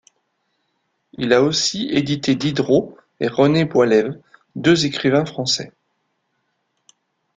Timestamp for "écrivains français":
4.87-5.71